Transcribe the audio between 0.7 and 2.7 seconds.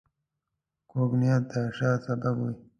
کوږ نیت د شر سبب وي